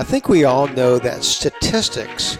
[0.00, 2.38] I think we all know that statistics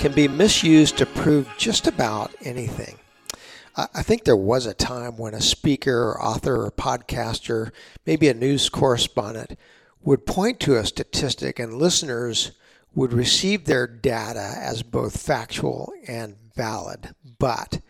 [0.00, 2.98] can be misused to prove just about anything.
[3.76, 7.70] I think there was a time when a speaker, or author, or podcaster,
[8.06, 9.56] maybe a news correspondent,
[10.02, 12.50] would point to a statistic and listeners
[12.92, 17.14] would receive their data as both factual and valid.
[17.38, 17.82] But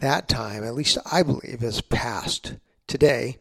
[0.00, 2.56] that time, at least I believe, has passed.
[2.86, 3.38] Today,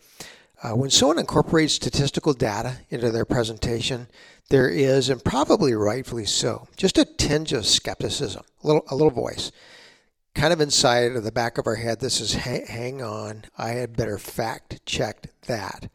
[0.64, 4.08] uh, when someone incorporates statistical data into their presentation,
[4.50, 9.12] there is, and probably rightfully so, just a tinge of skepticism, a little, a little
[9.12, 9.52] voice,
[10.36, 12.00] kind of inside of the back of our head.
[12.00, 15.90] This is, hang on, I had better fact check that.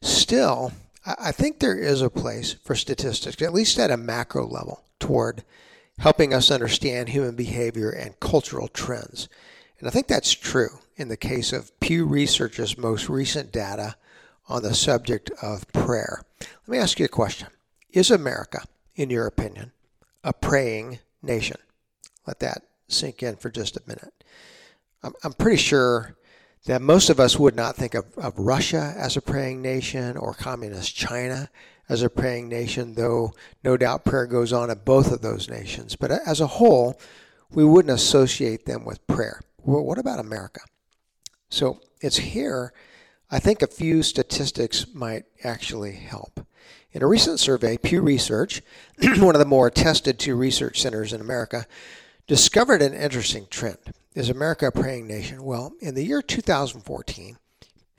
[0.00, 0.72] Still,
[1.04, 5.44] I think there is a place for statistics, at least at a macro level, toward
[5.98, 9.28] helping us understand human behavior and cultural trends.
[9.82, 13.96] And I think that's true in the case of Pew Research's most recent data
[14.48, 16.22] on the subject of prayer.
[16.40, 17.48] Let me ask you a question
[17.90, 18.62] Is America,
[18.94, 19.72] in your opinion,
[20.22, 21.56] a praying nation?
[22.28, 24.22] Let that sink in for just a minute.
[25.02, 26.16] I'm, I'm pretty sure
[26.66, 30.32] that most of us would not think of, of Russia as a praying nation or
[30.32, 31.50] communist China
[31.88, 33.32] as a praying nation, though
[33.64, 35.96] no doubt prayer goes on in both of those nations.
[35.96, 37.00] But as a whole,
[37.50, 39.40] we wouldn't associate them with prayer.
[39.64, 40.60] Well, what about America?
[41.48, 42.72] So it's here.
[43.30, 46.44] I think a few statistics might actually help.
[46.92, 48.60] In a recent survey, Pew Research,
[49.18, 51.66] one of the more attested to research centers in America,
[52.26, 53.78] discovered an interesting trend.
[54.14, 55.42] Is America a praying nation?
[55.42, 57.38] Well, in the year 2014,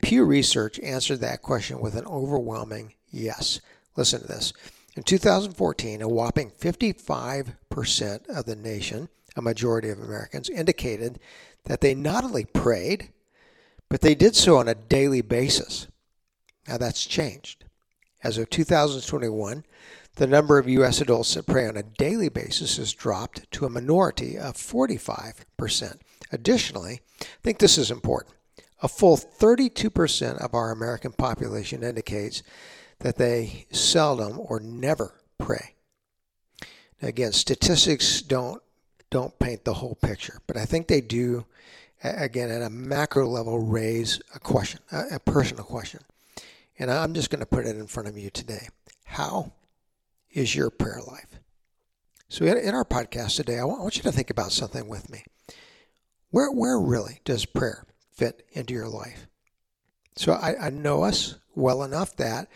[0.03, 3.61] Pew Research answered that question with an overwhelming yes.
[3.95, 4.53] Listen to this.
[4.95, 11.19] In 2014, a whopping 55% of the nation, a majority of Americans, indicated
[11.65, 13.09] that they not only prayed,
[13.89, 15.87] but they did so on a daily basis.
[16.67, 17.65] Now that's changed.
[18.23, 19.65] As of 2021,
[20.15, 21.01] the number of U.S.
[21.01, 25.99] adults that pray on a daily basis has dropped to a minority of 45%.
[26.31, 28.35] Additionally, I think this is important.
[28.81, 32.43] A full 32% of our American population indicates
[32.99, 35.75] that they seldom or never pray.
[37.01, 38.61] Now again, statistics don't
[39.13, 41.45] don't paint the whole picture, but I think they do
[42.03, 46.01] again, at a macro level, raise a question, a, personal question.
[46.77, 48.67] And I'm just going to put it in front of you today.
[49.05, 49.53] How
[50.31, 51.39] is your prayer life?
[52.29, 55.23] So, in our podcast today, I want you to think about something with me.
[56.31, 59.27] Where, where really does prayer fit into your life?
[60.15, 62.47] So, I, I know us well enough that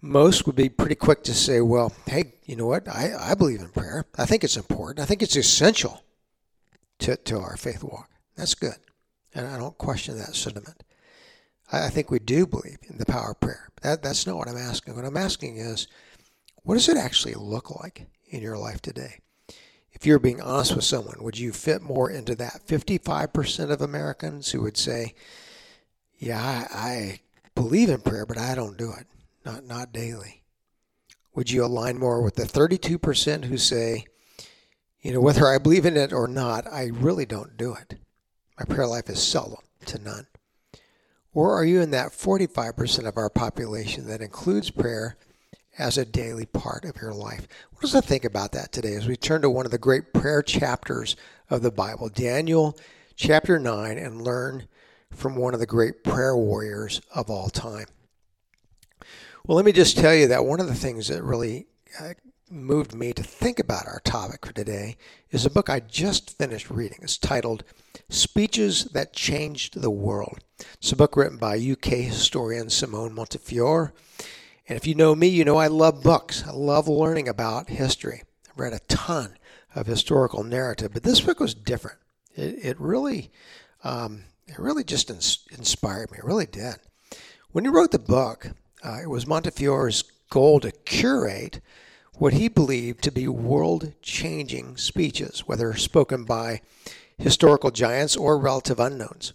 [0.00, 2.88] most would be pretty quick to say, well, hey, you know what?
[2.88, 4.06] I, I believe in prayer.
[4.16, 5.00] I think it's important.
[5.00, 6.02] I think it's essential
[7.00, 8.10] to, to our faith walk.
[8.36, 8.76] That's good.
[9.34, 10.82] And I don't question that sentiment.
[11.72, 13.68] I, I think we do believe in the power of prayer.
[13.82, 14.96] That, that's not what I'm asking.
[14.96, 15.86] What I'm asking is,
[16.62, 19.20] what does it actually look like in your life today?
[19.92, 24.50] If you're being honest with someone, would you fit more into that 55% of Americans
[24.50, 25.14] who would say,
[26.18, 27.20] yeah, I, I
[27.54, 29.06] believe in prayer, but I don't do it,
[29.44, 30.42] not, not daily?
[31.34, 34.04] Would you align more with the 32% who say,
[35.00, 37.98] you know, whether I believe in it or not, I really don't do it?
[38.58, 40.26] My prayer life is seldom to none.
[41.32, 45.16] Or are you in that 45% of our population that includes prayer
[45.78, 47.46] as a daily part of your life?
[47.70, 50.12] What does I think about that today as we turn to one of the great
[50.12, 51.16] prayer chapters
[51.48, 52.76] of the Bible, Daniel
[53.14, 54.66] chapter 9, and learn
[55.10, 57.86] from one of the great prayer warriors of all time?
[59.46, 61.66] Well, let me just tell you that one of the things that really
[61.98, 62.12] uh,
[62.50, 64.96] moved me to think about our topic for today
[65.30, 66.98] is a book I just finished reading.
[67.00, 67.64] It's titled
[68.10, 70.40] Speeches That Changed the World.
[70.74, 73.94] It's a book written by UK historian Simon Montefiore.
[74.68, 76.44] And if you know me, you know I love books.
[76.46, 78.24] I love learning about history.
[78.50, 79.38] I've read a ton
[79.74, 81.98] of historical narrative, but this book was different.
[82.34, 83.30] It, it really,
[83.84, 86.18] um, it really just ins- inspired me.
[86.18, 86.76] It really did.
[87.52, 88.50] When he wrote the book,
[88.84, 91.60] uh, it was Montefiore's goal to curate
[92.14, 96.60] what he believed to be world changing speeches, whether spoken by
[97.18, 99.32] historical giants or relative unknowns.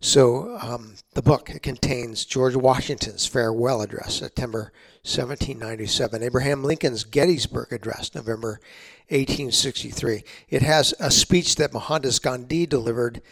[0.00, 8.14] So um, the book contains George Washington's farewell address, September 1797, Abraham Lincoln's Gettysburg Address,
[8.14, 8.60] November
[9.08, 10.24] 1863.
[10.50, 13.22] It has a speech that Mohandas Gandhi delivered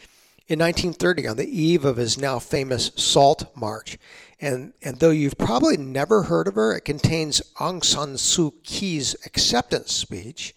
[0.53, 3.97] in 1930 on the eve of his now famous Salt March.
[4.39, 9.17] And, and though you've probably never heard of her, it contains Aung San Suu Kyi's
[9.25, 10.55] acceptance speech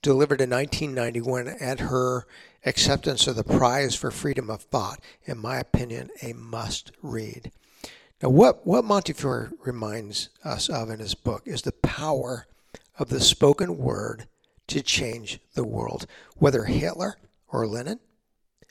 [0.00, 2.26] delivered in 1991 at her
[2.64, 5.00] acceptance of the prize for freedom of thought.
[5.26, 7.52] In my opinion, a must read.
[8.22, 12.46] Now, what, what Montefiore reminds us of in his book is the power
[12.98, 14.28] of the spoken word
[14.68, 16.06] to change the world,
[16.36, 17.18] whether Hitler
[17.48, 18.00] or Lenin,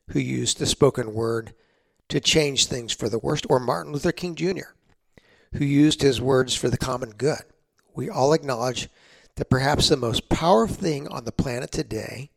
[0.10, 1.54] who used the spoken word
[2.10, 4.74] to change things for the worst, or Martin Luther King Jr.,
[5.54, 7.42] who used his words for the common good.
[7.96, 8.90] We all acknowledge
[9.36, 12.32] that perhaps the most powerful thing on the planet today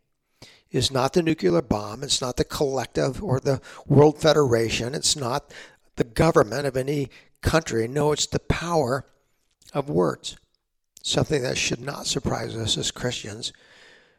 [0.70, 5.52] is not the nuclear bomb, it's not the collective or the World Federation, it's not
[5.96, 7.10] the government of any
[7.42, 7.86] country.
[7.88, 9.04] No, it's the power
[9.74, 10.36] of words
[11.02, 13.52] something that should not surprise us as Christians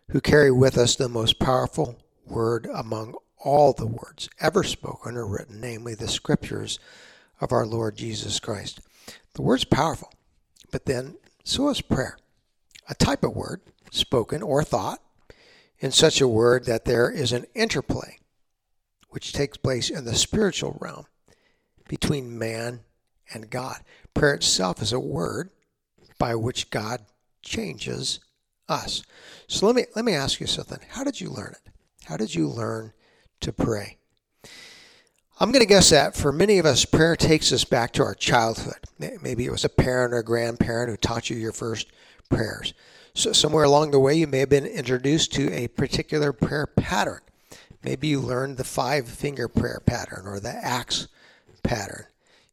[0.10, 5.28] who carry with us the most powerful word among all the words ever spoken or
[5.28, 6.80] written, namely the scriptures
[7.42, 8.80] of our Lord Jesus Christ.
[9.34, 10.12] The word's powerful,
[10.72, 12.18] but then so is prayer,
[12.90, 13.62] a type of word,
[13.92, 15.00] spoken or thought,
[15.80, 18.18] in such a word that there is an interplay
[19.10, 21.06] which takes place in the spiritual realm
[21.88, 22.80] between man
[23.34, 23.82] and God.
[24.14, 25.50] Prayer itself is a word
[26.18, 27.02] by which God
[27.44, 28.20] changes
[28.70, 29.04] us.
[29.48, 30.80] So let me let me ask you something.
[30.90, 31.72] How did you learn it?
[32.06, 32.94] How did you learn
[33.44, 33.98] to pray?
[35.40, 38.16] I'm going to guess that for many of us, prayer takes us back to our
[38.16, 38.80] childhood.
[39.00, 41.88] Maybe it was a parent or a grandparent who taught you your first
[42.30, 42.74] prayers.
[43.14, 47.22] So somewhere along the way, you may have been introduced to a particular prayer pattern.
[47.84, 51.08] Maybe you learned the five finger prayer pattern or the ACTS
[51.64, 52.06] pattern.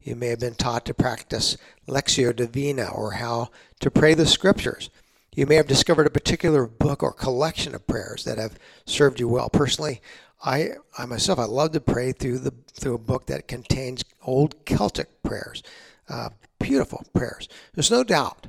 [0.02, 1.56] You may have been taught to practice
[1.86, 3.50] Lectio Divina or how
[3.80, 4.90] to pray the scriptures.
[5.34, 9.28] You may have discovered a particular book or collection of prayers that have served you
[9.28, 9.48] well.
[9.48, 10.00] Personally,
[10.42, 14.64] I, I myself, I love to pray through the through a book that contains old
[14.64, 15.62] Celtic prayers,
[16.08, 17.48] uh, beautiful prayers.
[17.74, 18.46] There's no doubt,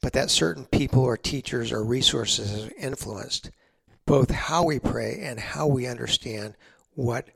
[0.00, 3.50] but that certain people or teachers or resources have influenced
[4.06, 6.54] both how we pray and how we understand
[6.94, 7.28] what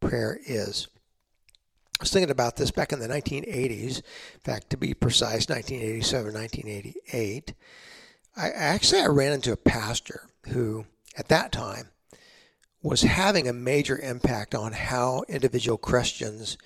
[0.00, 0.88] prayer is.
[1.98, 3.98] I was thinking about this back in the 1980s.
[3.98, 7.54] In fact, to be precise, 1987, 1988.
[8.36, 10.86] I actually I ran into a pastor who,
[11.18, 11.90] at that time,
[12.82, 16.56] was having a major impact on how individual Christians,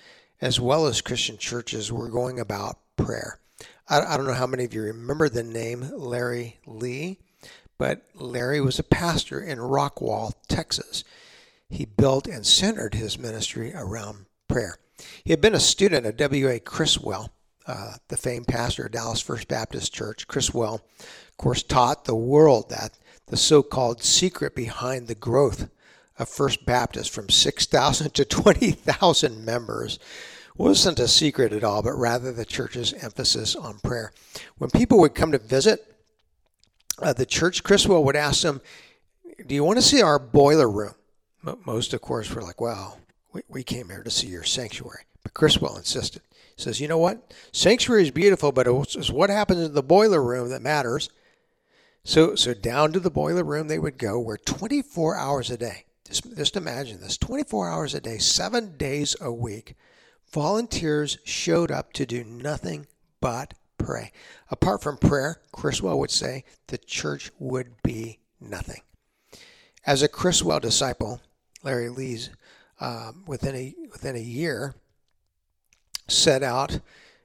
[0.41, 3.39] as well as Christian churches, were going about prayer.
[3.89, 7.19] I, I don't know how many of you remember the name Larry Lea,
[7.77, 11.03] but Larry was a pastor in Rockwall, Texas.
[11.69, 14.77] He built and centered his ministry around prayer.
[15.23, 16.59] He had been a student of W.A.
[16.59, 17.31] Criswell,
[17.67, 20.27] uh, the famed pastor of Dallas First Baptist Church.
[20.27, 22.97] Criswell, of course, taught the world that
[23.27, 25.69] the so called secret behind the growth
[26.17, 29.99] of First Baptist from 6,000 to 20,000 members
[30.57, 34.13] wasn't a secret at all, but rather the church's emphasis on prayer.
[34.57, 35.95] When people would come to visit
[37.01, 38.61] uh, the church, Criswell would ask them,
[39.45, 40.95] Do you want to see our boiler room?
[41.65, 42.99] Most, of course, were like, Well,
[43.33, 45.03] we, we came here to see your sanctuary.
[45.23, 46.21] But Criswell insisted.
[46.55, 47.33] He says, you know what?
[47.51, 51.09] Sanctuary is beautiful, but it's what happens in the boiler room that matters.
[52.03, 55.84] So, so down to the boiler room they would go where 24 hours a day,
[56.07, 59.75] just, just imagine this 24 hours a day, seven days a week,
[60.31, 62.87] volunteers showed up to do nothing
[63.19, 64.11] but pray.
[64.49, 68.81] Apart from prayer, Criswell would say, the church would be nothing.
[69.85, 71.21] As a Criswell disciple,
[71.63, 72.29] Larry Lees
[72.79, 74.75] um, within a within a year
[76.07, 76.79] set out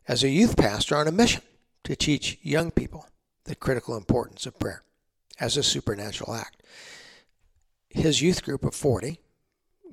[0.06, 1.43] as a youth pastor on a mission
[1.84, 3.06] to teach young people
[3.44, 4.82] the critical importance of prayer
[5.39, 6.63] as a supernatural act.
[7.91, 9.20] His youth group of 40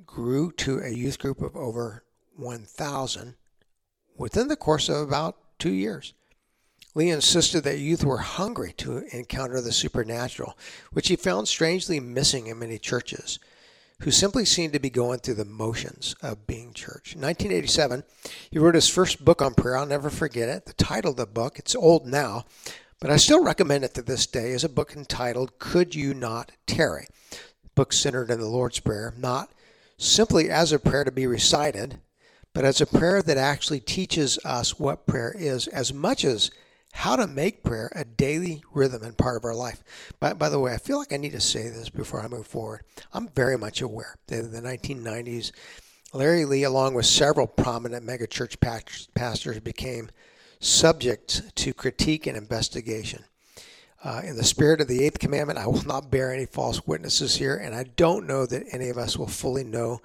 [0.06, 2.04] grew to a youth group of over
[2.36, 3.34] 1,000
[4.16, 6.14] within the course of about two years.
[6.94, 10.56] Lea insisted that youth were hungry to encounter the supernatural,
[10.92, 13.38] which he found strangely missing in many churches
[14.02, 17.14] who simply seemed to be going through the motions of being church.
[17.14, 18.04] In 1987,
[18.50, 19.76] he wrote his first book on prayer.
[19.76, 20.66] I'll never forget it.
[20.66, 22.44] The title of the book, it's old now,
[23.00, 26.52] but I still recommend it to this day, is a book entitled Could You Not
[26.66, 27.06] Tarry?
[27.78, 29.52] Book centered in the Lord's Prayer, not
[29.98, 32.00] simply as a prayer to be recited,
[32.52, 36.50] but as a prayer that actually teaches us what prayer is as much as
[36.94, 39.84] how to make prayer a daily rhythm and part of our life.
[40.18, 42.48] By, by the way, I feel like I need to say this before I move
[42.48, 42.80] forward.
[43.12, 45.52] I'm very much aware that in the 1990s,
[46.12, 48.58] Larry Lea, along with several prominent megachurch
[49.14, 50.10] pastors, became
[50.58, 53.22] subject to critique and investigation.
[54.02, 57.36] Uh, in the spirit of the eighth commandment, I will not bear any false witnesses
[57.36, 60.00] here, and I don't know that any of us will fully know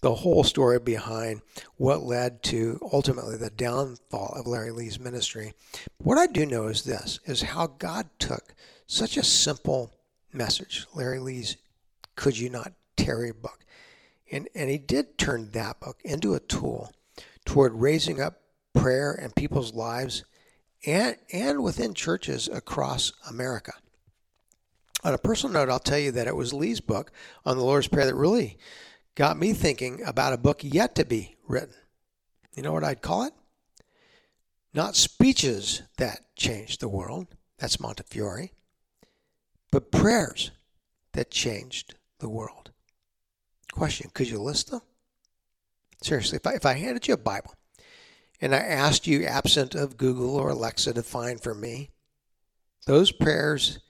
[0.00, 1.40] the whole story behind
[1.76, 5.54] what led to ultimately the downfall of Larry Lea's ministry.
[5.96, 8.54] What I do know is this is how God took
[8.86, 9.92] such a simple
[10.32, 11.56] message, Larry Lea's
[12.16, 13.64] Could You Not Tarry book.
[14.30, 16.92] And, and he did turn that book into a tool
[17.44, 18.40] toward raising up
[18.74, 20.24] prayer and people's lives
[20.86, 23.72] and, and within churches across America.
[25.04, 27.12] On a personal note, I'll tell you that it was Lea's book
[27.44, 28.58] on the Lord's Prayer that really
[29.14, 31.74] got me thinking about a book yet to be written.
[32.54, 33.32] You know what I'd call it?
[34.74, 38.50] Not speeches that changed the world, that's Montefiore,
[39.70, 40.50] but prayers
[41.12, 42.70] that changed the world.
[43.72, 44.80] Question Could you list them?
[46.02, 47.54] Seriously, if I, if I handed you a Bible
[48.40, 51.90] and I asked you, absent of Google or Alexa, to find for me
[52.86, 53.80] those prayers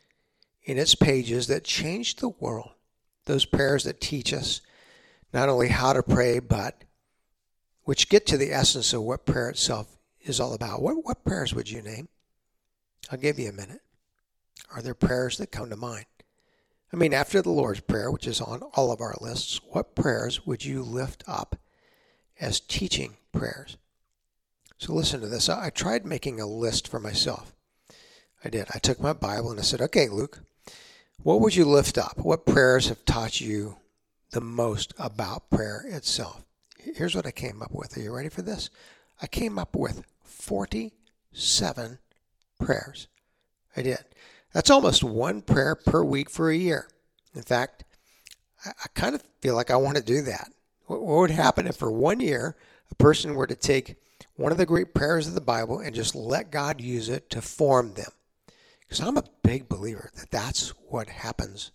[0.65, 2.71] in its pages that changed the world,
[3.27, 4.61] those prayers that teach us
[5.33, 6.85] not only how to pray, but
[7.85, 10.83] which get to the essence of what prayer itself is all about.
[10.83, 12.09] What, what prayers would you name?
[13.11, 13.81] I'll give you a minute.
[14.75, 16.07] Are there prayers that come to mind?
[16.93, 20.47] I mean, after the Lord's Prayer, which is on all of our lists, what prayers
[20.47, 21.57] would you lift up
[22.41, 23.77] as teaching prayers?
[24.79, 25.49] So listen to this.
[25.49, 27.53] I tried making a list for myself.
[28.45, 28.69] I did.
[28.73, 30.41] I took my Bible and I said, okay, Luke,
[31.23, 32.19] what would you lift up?
[32.19, 33.77] What prayers have taught you
[34.31, 36.45] the most about prayer itself?
[36.79, 37.97] Here's what I came up with.
[37.97, 38.71] Are you ready for this?
[39.21, 41.99] I came up with 47
[42.61, 43.09] prayers.
[43.77, 43.99] I did.
[44.53, 46.89] That's almost one prayer per week for a year.
[47.35, 47.85] In fact,
[48.65, 50.51] I, kind of feel like I want to do that.
[50.87, 52.57] What would happen if for one year
[52.91, 53.97] a person were to take
[54.39, 57.43] one of the great prayers of the Bible and just let God use it to
[57.43, 58.13] form them?
[58.81, 61.73] Because I'm a big believer that that's what happens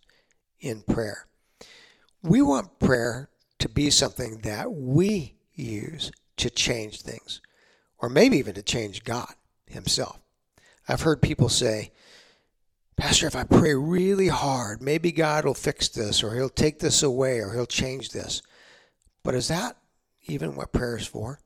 [0.61, 1.27] in prayer.
[2.23, 3.29] We want prayer
[3.59, 7.41] to be something that we use to change things,
[7.99, 9.33] or maybe even to change God
[9.67, 10.19] Himself.
[10.87, 11.91] I've heard people say,
[12.95, 17.03] Pastor, if I pray really hard, maybe God will fix this, or He'll take this
[17.03, 18.41] away, or He'll change this.
[19.21, 19.75] But is that
[20.27, 21.39] even what prayer is for?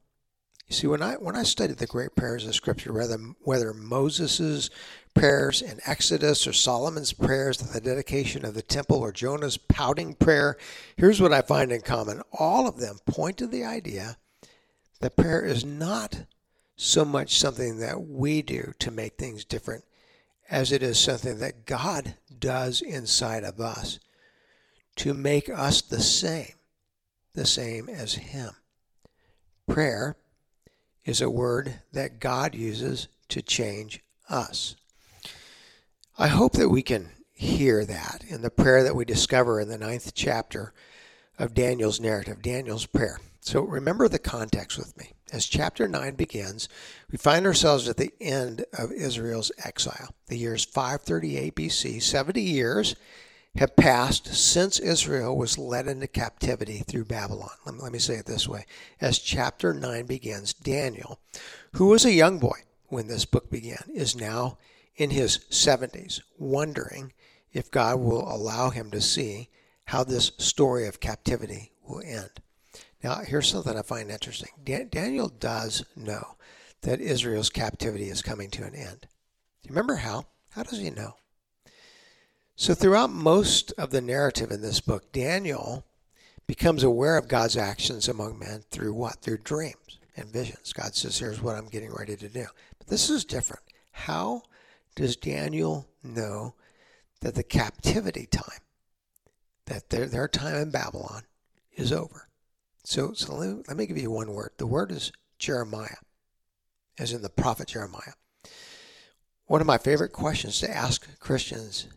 [0.68, 4.70] You see, when I when I studied the great prayers of Scripture, whether whether Moses's
[5.14, 10.14] prayers in Exodus or Solomon's prayers at the dedication of the temple or Jonah's pouting
[10.14, 10.58] prayer,
[10.98, 14.18] here's what I find in common: all of them point to the idea
[15.00, 16.26] that prayer is not
[16.76, 19.86] so much something that we do to make things different
[20.50, 24.00] as it is something that God does inside of us
[24.98, 26.54] to make us the same,
[27.34, 28.52] the same as Him.
[29.68, 30.18] Prayer
[31.08, 34.76] is a word that God uses to change us.
[36.18, 39.78] I hope that we can hear that in the prayer that we discover in the
[39.78, 40.74] ninth chapter
[41.40, 43.20] of Daniel's narrative, Daniel's prayer.
[43.40, 45.14] So remember the context with me.
[45.32, 46.68] As chapter 9 begins,
[47.10, 50.10] we find ourselves at the end of Israel's exile.
[50.28, 52.02] The year is 538 BC.
[52.02, 52.96] 70 years
[53.58, 57.50] have passed since Israel was led into captivity through Babylon.
[57.66, 58.66] Let me, let me say it this way.
[59.02, 61.20] As chapter 9 begins, Daniel,
[61.74, 64.58] who was a young boy when this book began, is now
[64.96, 67.14] in his 70s, wondering
[67.52, 69.50] if God will allow him to see
[69.86, 72.30] how this story of captivity will end.
[73.04, 74.50] Now, here's something I find interesting.
[74.64, 76.36] Daniel does know
[76.82, 79.02] that Israel's captivity is coming to an end.
[79.02, 80.26] Do you remember how?
[80.52, 81.16] How does he know?
[82.60, 85.86] So, throughout most of the narrative in this book, Daniel
[86.48, 89.22] becomes aware of God's actions among men through what?
[89.22, 90.74] Through dreams and visions.
[90.74, 92.48] God says, Here's what I'm getting ready to do.
[92.80, 93.62] But this is different.
[93.92, 94.42] How
[94.96, 96.56] does Daniel know
[97.22, 98.62] that the captivity time,
[99.68, 101.26] that their, their time in Babylon,
[101.76, 102.28] is over?
[102.84, 104.54] So, so let, me, let me give you one word.
[104.58, 105.98] The word is Jeremiah,
[106.98, 108.14] as in the prophet Jeremiah.
[109.46, 111.88] One of my favorite questions to ask Christians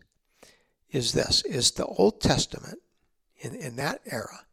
[0.93, 2.79] is this Is the Old Testament,
[3.39, 4.47] in, in that era,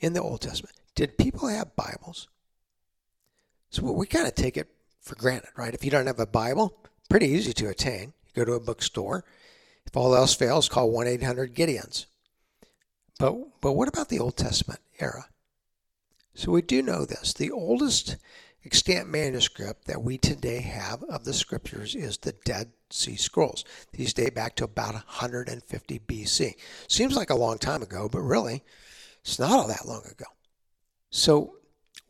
[0.00, 2.28] in the Old Testament, did people have Bibles?
[3.70, 4.68] So we kind of take it
[5.00, 5.74] for granted, right?
[5.74, 6.76] If you don't have a Bible,
[7.08, 8.12] pretty easy to attain.
[8.26, 9.24] You go to a bookstore.
[9.86, 12.06] If all else fails, call 1 800 Gideons.
[13.18, 15.26] But, but what about the Old Testament era?
[16.34, 17.32] So we do know this.
[17.32, 18.16] The oldest
[18.64, 23.64] extant manuscript that we today have of the scriptures is the Dead Sea Scrolls.
[23.92, 26.54] These date back to about 150 BC.
[26.88, 28.64] Seems like a long time ago, but really,
[29.20, 30.26] it's not all that long ago.
[31.10, 31.56] So,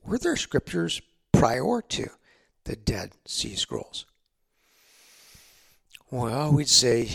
[0.05, 1.01] were there scriptures
[1.33, 2.09] prior to
[2.65, 4.07] the Dead Sea Scrolls?
[6.11, 7.11] Well, we'd say,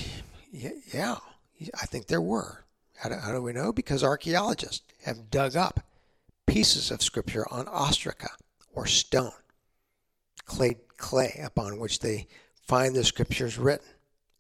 [0.51, 1.17] yeah,
[1.81, 2.63] I think there were.
[2.97, 3.73] How do, how do we know?
[3.73, 5.81] Because archaeologists have dug up
[6.45, 8.29] pieces of scripture on ostraca
[8.73, 9.31] or stone,
[10.45, 12.27] clay, clay upon which they
[12.63, 13.87] find the scriptures written.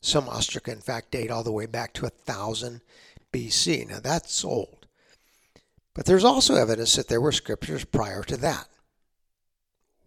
[0.01, 2.81] Some ostraca, in fact, date all the way back to 1000
[3.31, 3.89] BC.
[3.89, 4.87] Now that's old.
[5.93, 8.67] But there's also evidence that there were scriptures prior to that.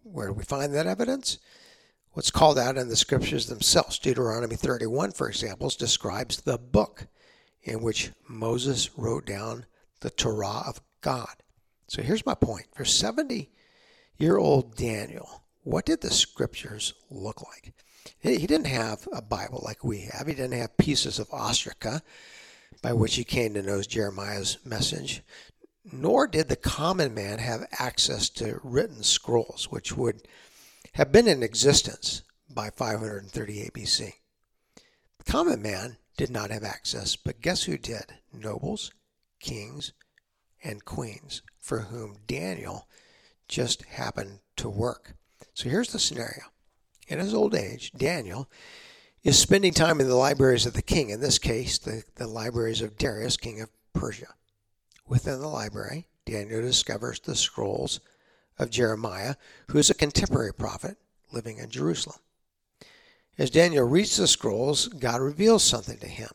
[0.03, 1.39] Where do we find that evidence?
[2.17, 3.99] what's called out in the scriptures themselves.
[3.99, 7.05] Deuteronomy 31, for example, describes the book
[7.61, 9.67] in which Moses wrote down
[9.99, 11.35] the Torah of God.
[11.87, 12.65] So here's my point.
[12.73, 13.51] For 70
[14.17, 17.75] year old Daniel, what did the scriptures look like?
[18.19, 20.27] He didn't have a Bible like we have.
[20.27, 22.01] He didn't have pieces of ostraca
[22.81, 25.21] by which he came to know Jeremiah's message.
[25.91, 30.27] Nor did the common man have access to written scrolls, which would
[30.93, 34.13] have been in existence by 538 BC.
[35.17, 38.05] The common man did not have access, but guess who did?
[38.33, 38.91] Nobles,
[39.39, 39.93] kings,
[40.63, 42.87] and queens, for whom Daniel
[43.47, 45.15] just happened to work.
[45.53, 46.43] So here's the scenario.
[47.07, 48.49] In his old age, Daniel
[49.23, 52.81] is spending time in the libraries of the king, in this case, the, the libraries
[52.81, 54.33] of Darius, king of Persia.
[55.07, 58.01] Within the library, Daniel discovers the scrolls
[58.59, 59.35] of Jeremiah,
[59.69, 60.97] who is a contemporary prophet
[61.31, 62.19] living in Jerusalem.
[63.37, 66.29] As Daniel reads the scrolls, God reveals something to him.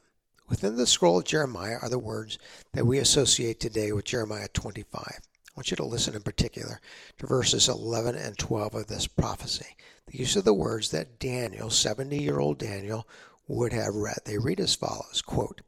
[0.48, 2.38] Within the scroll of Jeremiah are the words
[2.72, 5.20] that we associate today with Jeremiah 25.
[5.54, 6.80] I want you to listen in particular
[7.18, 9.76] to verses 11 and 12 of this prophecy.
[10.06, 13.06] These are the words that Daniel, 70 year old Daniel,
[13.46, 14.18] would have read.
[14.24, 15.60] They read as follows quote,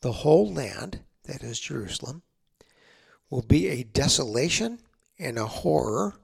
[0.00, 2.22] The whole land, that is Jerusalem,
[3.28, 4.80] will be a desolation
[5.18, 6.14] and a horror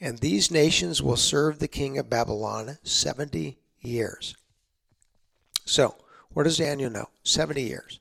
[0.00, 4.36] and these nations will serve the king of Babylon 70 years.
[5.64, 5.96] So,
[6.30, 7.08] what does Daniel know?
[7.24, 8.00] 70 years.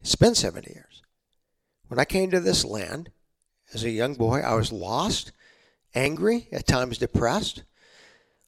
[0.00, 1.02] It's been 70 years.
[1.88, 3.10] When I came to this land
[3.72, 5.32] as a young boy, I was lost,
[5.94, 7.62] angry, at times depressed.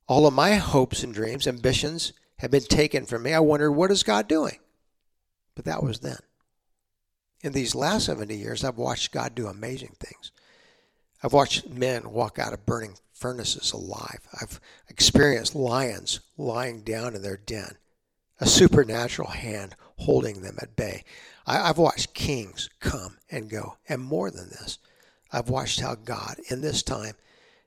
[0.07, 3.35] All of my hopes and dreams, ambitions had been taken from me.
[3.35, 4.59] I wondered, what is God doing?
[5.55, 6.19] But that was then.
[7.43, 10.33] In these last 70 years, I've watched God do amazing things.
[11.23, 14.21] I've watched men walk out of burning furnaces alive.
[14.41, 17.77] I've experienced lions lying down in their den,
[18.41, 21.05] a supernatural hand holding them at bay.
[21.47, 23.77] I, have watched kings come and go.
[23.89, 24.79] And more than this,
[25.33, 27.15] I've watched how God, in this time,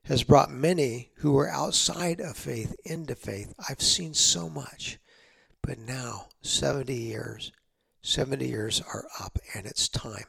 [0.06, 3.54] has brought many who were outside of faith into faith.
[3.70, 4.98] I've seen so much.
[5.62, 7.52] But now, 70 years,
[8.02, 10.26] 70 years are up, and it's time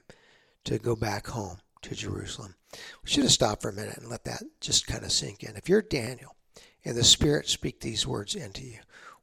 [0.64, 2.54] to go back home to Jerusalem.
[3.02, 5.56] We should have stopped for a minute and let that just kind of sink in.
[5.56, 6.36] If you're Daniel
[6.84, 8.80] and the Spirit speak these words into you,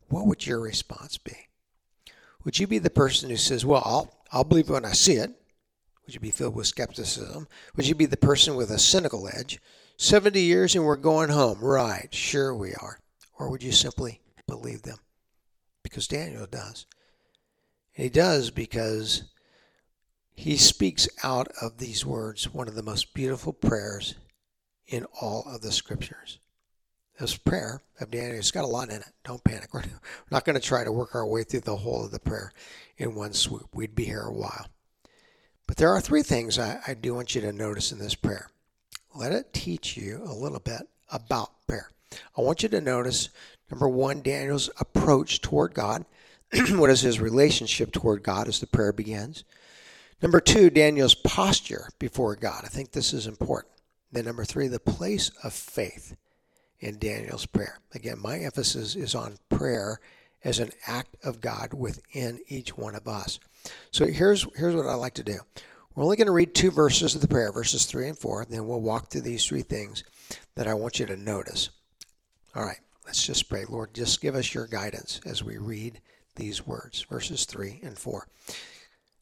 [0.07, 1.48] what would your response be?
[2.45, 5.31] Would you be the person who says, "Well, I'll I'll believe when I see it"?
[6.05, 7.47] Would you be filled with skepticism?
[7.75, 9.59] Would you be the person with a cynical edge?
[9.97, 11.59] 70 years and we're going home.
[11.59, 12.99] Right, sure we are.
[13.37, 14.97] Or would you simply believe them?
[15.83, 16.87] Because Daniel does.
[17.95, 19.25] And he does because
[20.33, 24.15] he speaks out of these words one of the most beautiful prayers
[24.87, 26.39] in all of the scriptures.
[27.19, 29.11] This prayer of Daniel, it's got a lot in it.
[29.25, 29.69] Don't panic.
[29.73, 29.83] We're
[30.31, 32.53] not going to try to work our way through the whole of the prayer
[32.97, 33.67] in one swoop.
[33.75, 34.67] We'd be here a while.
[35.67, 38.49] But there are three things I, I do want you to notice in this prayer.
[39.13, 41.91] Let it teach you a little bit about prayer.
[42.37, 43.29] I want you to notice
[43.69, 46.05] number one, Daniel's approach toward God.
[46.69, 49.43] what is his relationship toward God as the prayer begins?
[50.21, 52.61] Number two, Daniel's posture before God.
[52.63, 53.73] I think this is important.
[54.09, 56.15] Then, number three, the place of faith
[56.79, 57.79] in Daniel's prayer.
[57.93, 59.99] Again, my emphasis is on prayer
[60.43, 63.39] as an act of God within each one of us.
[63.91, 65.39] So here's here's what I like to do.
[65.93, 68.45] We're only going to read two verses of the prayer, verses three and four.
[68.49, 70.03] Then we'll walk through these three things
[70.55, 71.69] that I want you to notice.
[72.55, 73.65] All right, let's just pray.
[73.67, 75.99] Lord, just give us your guidance as we read
[76.35, 78.27] these words, verses three and four.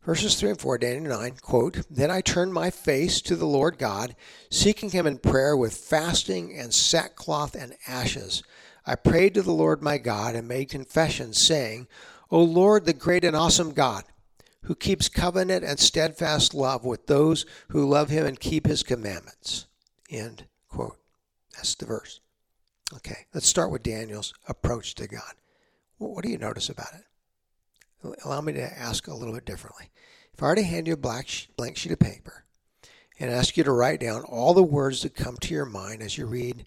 [0.07, 3.77] Verses 3 and 4, Daniel 9, quote, Then I turned my face to the Lord
[3.77, 4.15] God,
[4.49, 8.41] seeking him in prayer with fasting and sackcloth and ashes.
[8.85, 11.89] I prayed to the Lord my God and made confession, saying,
[12.31, 14.05] O Lord, the great and awesome God,
[14.61, 19.67] who keeps covenant and steadfast love with those who love him and keep his commandments.
[20.09, 20.95] End quote.
[21.57, 22.21] That's the verse.
[22.95, 25.33] Okay, let's start with Daniel's approach to God.
[25.97, 27.06] What do you notice about it?
[28.23, 29.89] Allow me to ask a little bit differently.
[30.33, 32.45] If I were to hand you a black blank sheet of paper
[33.19, 36.17] and ask you to write down all the words that come to your mind as
[36.17, 36.65] you read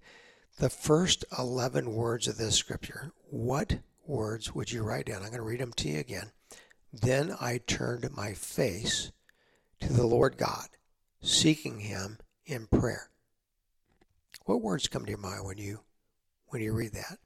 [0.59, 5.23] the first 11 words of this scripture, what words would you write down?
[5.23, 6.33] I'm going to read them to you again.
[6.93, 9.13] Then I turned my face
[9.81, 10.69] to the Lord God,
[11.23, 13.11] seeking him in prayer.
[14.45, 15.81] What words come to your mind when you
[16.49, 17.19] when you read that?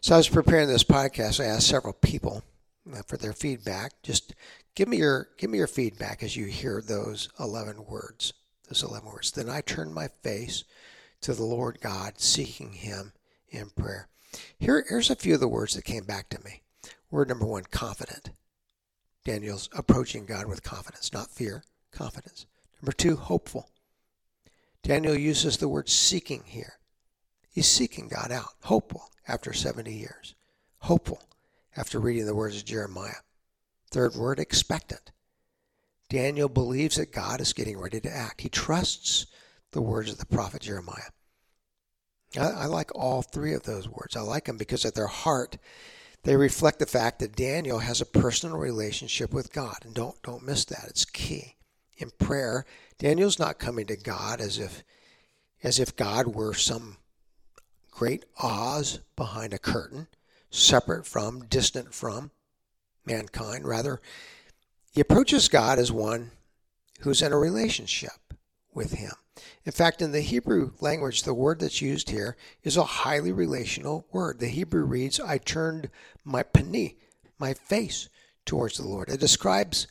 [0.00, 2.42] So I was preparing this podcast, I asked several people
[2.90, 4.02] Uh, for their feedback.
[4.02, 4.34] Just
[4.74, 8.32] give me your give me your feedback as you hear those 11 words.
[8.68, 9.30] Those 11 words.
[9.32, 10.64] Then I turned my face
[11.20, 13.12] to the Lord God, seeking him
[13.50, 14.08] in prayer.
[14.58, 16.62] Here, here's a few of the words that came back to me.
[17.10, 18.30] Word number one confident.
[19.24, 22.46] Daniel's approaching God with confidence, not fear, confidence.
[22.80, 23.68] Number two, hopeful.
[24.82, 26.78] Daniel uses the word seeking here.
[27.52, 30.34] He's seeking God out, hopeful after 70 years,
[30.78, 31.20] hopeful
[31.76, 33.22] after reading the words of Jeremiah.
[33.90, 35.12] Third word, expectant.
[36.08, 38.40] Daniel believes that God is getting ready to act.
[38.40, 39.26] He trusts
[39.72, 41.10] the words of the prophet Jeremiah.
[42.38, 44.16] I, I, like all three of those words.
[44.16, 45.58] I like them because at their heart,
[46.22, 49.78] they reflect the fact that Daniel has a personal relationship with God.
[49.84, 50.86] And don't, don't miss that.
[50.88, 51.56] It's key.
[51.96, 52.64] In prayer,
[52.98, 54.82] Daniel's not coming to God as if
[55.62, 56.96] as if God were some
[57.90, 60.06] great Oz behind a curtain,
[60.50, 62.30] separate from, distant from
[63.06, 63.66] mankind.
[63.66, 64.00] Rather,
[64.92, 66.32] he approaches God as one
[67.00, 68.34] who's in a relationship
[68.74, 69.12] with him.
[69.64, 74.06] In fact, in the Hebrew language, the word that's used here is a highly relational
[74.12, 74.38] word.
[74.38, 75.90] The Hebrew reads, I turned
[76.24, 76.96] my pani,
[77.38, 78.08] my face,
[78.44, 79.08] towards the Lord.
[79.08, 79.86] It describes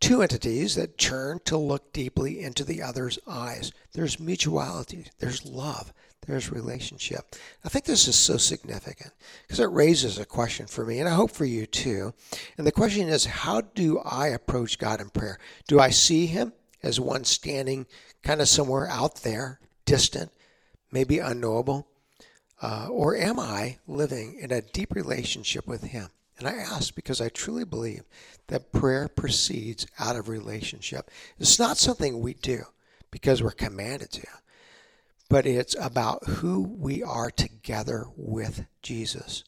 [0.00, 3.72] two entities that turn to look deeply into the other's eyes.
[3.92, 5.92] There's mutuality, there's love,
[6.26, 7.34] there's relationship.
[7.64, 11.14] I think this is so significant because it raises a question for me, and I
[11.14, 12.14] hope for you too.
[12.56, 15.38] And the question is how do I approach God in prayer?
[15.68, 17.86] Do I see Him as one standing
[18.22, 20.30] kind of somewhere out there, distant,
[20.90, 21.88] maybe unknowable?
[22.62, 26.08] Uh, or am I living in a deep relationship with Him?
[26.38, 28.04] And I ask because I truly believe
[28.48, 31.10] that prayer proceeds out of relationship.
[31.38, 32.64] It's not something we do
[33.10, 34.26] because we're commanded to
[35.28, 39.44] but it's about who we are together with Jesus.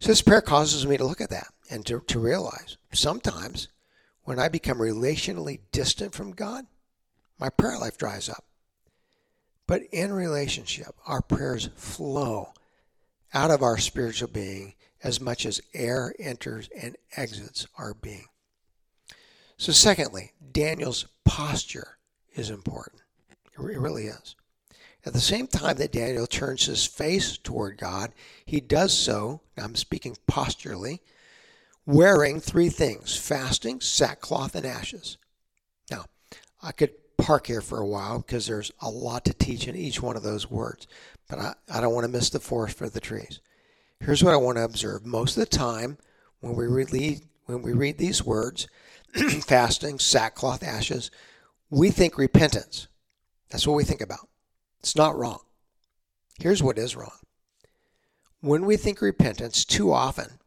[0.00, 3.68] So this prayer causes me to look at that and to, to realize sometimes
[4.22, 6.66] when I become relationally distant from God,
[7.38, 8.44] my prayer life dries up.
[9.66, 12.52] But in relationship, our prayers flow
[13.32, 18.26] out of our spiritual being as much as air enters and exits our being.
[19.56, 21.98] So, secondly, Daniel's posture
[22.34, 23.02] is important.
[23.52, 24.34] It really is.
[25.04, 28.12] At the same time that Daniel turns his face toward God,
[28.44, 31.00] he does so, I'm speaking posturally,
[31.86, 35.16] wearing three things fasting, sackcloth, and ashes.
[35.90, 36.04] Now,
[36.62, 40.02] I could park here for a while because there's a lot to teach in each
[40.02, 40.86] one of those words,
[41.28, 43.40] but I, I don't want to miss the forest for the trees.
[44.00, 45.04] Here's what I want to observe.
[45.04, 45.98] Most of the time,
[46.40, 48.66] when we read, when we read these words,
[49.46, 51.10] fasting, sackcloth, ashes,
[51.68, 52.88] we think repentance.
[53.50, 54.29] That's what we think about.
[54.80, 55.40] It's not wrong.
[56.38, 57.18] Here's what is wrong.
[58.40, 60.38] When we think repentance, too often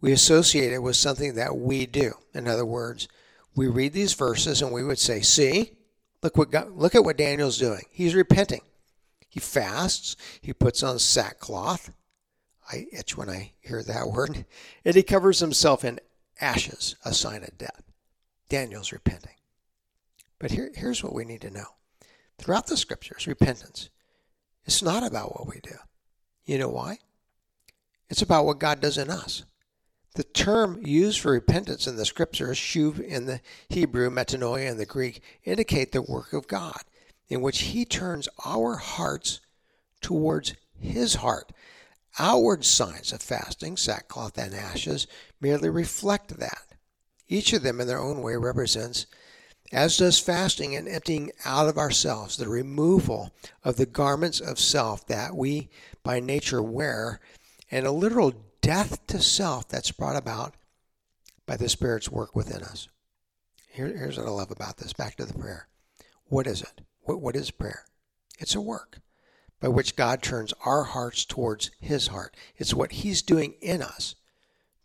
[0.00, 2.12] we associate it with something that we do.
[2.34, 3.08] In other words,
[3.56, 5.78] we read these verses and we would say, "See,
[6.22, 7.84] look what God, look at what Daniel's doing.
[7.90, 8.60] He's repenting.
[9.28, 10.16] He fasts.
[10.42, 11.90] He puts on sackcloth.
[12.70, 14.44] I itch when I hear that word.
[14.84, 16.00] And he covers himself in
[16.40, 17.82] ashes, a sign of death.
[18.50, 19.36] Daniel's repenting.
[20.38, 21.68] But here, here's what we need to know
[22.38, 23.90] throughout the scriptures, repentance.
[24.64, 25.76] It's not about what we do.
[26.46, 26.98] You know why?
[28.08, 29.44] It's about what God does in us.
[30.14, 34.86] The term used for repentance in the scriptures, shuv in the Hebrew, metanoia in the
[34.86, 36.82] Greek, indicate the work of God,
[37.28, 39.40] in which He turns our hearts
[40.00, 41.52] towards His heart.
[42.18, 45.08] Outward signs of fasting, sackcloth and ashes,
[45.40, 46.62] merely reflect that.
[47.26, 49.06] Each of them, in their own way, represents
[49.74, 53.34] as does fasting and emptying out of ourselves, the removal
[53.64, 55.68] of the garments of self that we
[56.02, 57.20] by nature wear,
[57.70, 60.54] and a literal death to self that's brought about
[61.46, 62.88] by the Spirit's work within us.
[63.68, 64.92] Here, here's what I love about this.
[64.92, 65.66] Back to the prayer.
[66.26, 66.82] What is it?
[67.00, 67.84] What, what is prayer?
[68.38, 69.00] It's a work
[69.60, 72.36] by which God turns our hearts towards His heart.
[72.56, 74.14] It's what He's doing in us.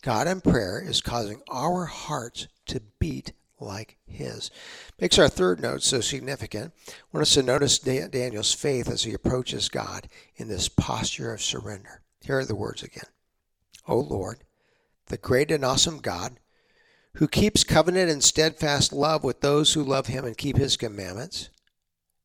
[0.01, 4.51] God in prayer is causing our hearts to beat like his.
[4.99, 6.73] Makes our third note so significant.
[6.87, 11.41] I want us to notice Daniel's faith as he approaches God in this posture of
[11.41, 12.01] surrender.
[12.21, 13.09] Here are the words again.
[13.87, 14.43] O Lord,
[15.07, 16.39] the great and awesome God,
[17.15, 21.49] who keeps covenant and steadfast love with those who love him and keep his commandments.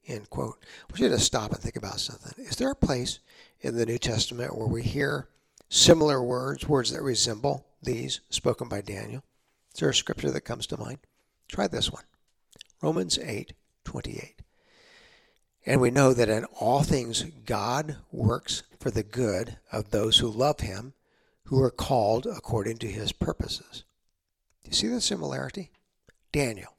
[0.07, 0.63] End quote.
[0.95, 2.45] You to stop and think about something.
[2.45, 3.21] Is there a place
[3.61, 5.29] in the New Testament where we hear
[5.71, 9.25] similar words, words that resemble these spoken by Daniel?
[9.73, 10.99] Is there a scripture that comes to mind?
[11.49, 12.05] Try this one
[12.83, 13.53] Romans 8
[13.85, 14.43] 28.
[15.67, 20.29] And we know that in all things God works for the good of those who
[20.29, 20.93] love him,
[21.45, 23.85] who are called according to his purposes.
[24.63, 25.71] Do you see the similarity?
[26.33, 26.75] Daniel.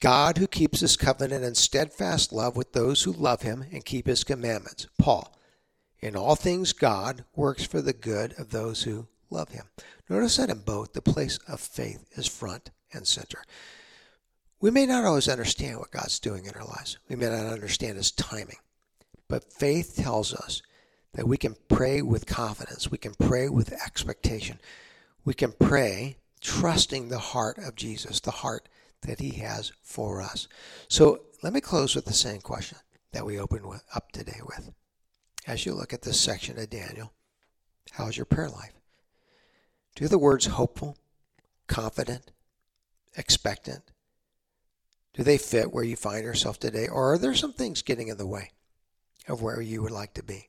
[0.00, 4.06] God who keeps his covenant and steadfast love with those who love him and keep
[4.06, 4.86] his commandments.
[4.98, 5.34] Paul.
[6.00, 9.64] In all things, God works for the good of those who love him.
[10.10, 13.42] Notice that in both, the place of faith is front and center.
[14.60, 16.98] We may not always understand what God's doing in our lives.
[17.08, 18.56] We may not understand his timing.
[19.28, 20.62] But faith tells us
[21.14, 22.90] that we can pray with confidence.
[22.90, 24.58] We can pray with expectation.
[25.24, 28.68] We can pray trusting the heart of Jesus, the heart
[29.02, 30.48] that he has for us.
[30.88, 32.78] So let me close with the same question
[33.12, 34.72] that we opened with, up today with.
[35.46, 37.12] As you look at this section of Daniel,
[37.92, 38.72] how's your prayer life?
[39.94, 40.96] Do the words hopeful,
[41.66, 42.30] confident,
[43.16, 43.82] expectant,
[45.14, 46.88] do they fit where you find yourself today?
[46.88, 48.52] Or are there some things getting in the way
[49.28, 50.48] of where you would like to be?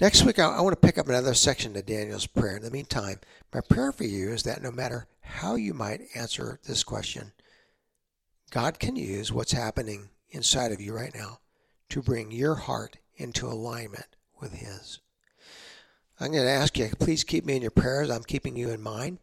[0.00, 2.56] Next week, I, want to pick up another section of Daniel's prayer.
[2.56, 3.20] In the meantime,
[3.54, 7.32] my prayer for you is that no matter how you might answer this question,
[8.50, 11.38] God can use what's happening inside of you right now
[11.90, 14.98] to bring your heart into alignment with His.
[16.18, 18.10] I'm going to ask you, please keep me in your prayers.
[18.10, 19.18] I'm keeping you in mind.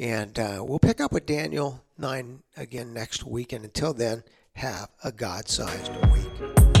[0.00, 3.52] And uh, we'll pick up with Daniel 9 again next week.
[3.52, 6.79] And until then, have a God sized week.